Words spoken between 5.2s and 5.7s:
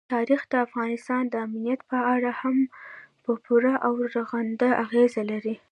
لري.